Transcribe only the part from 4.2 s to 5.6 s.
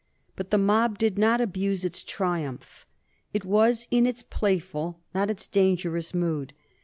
playful, not its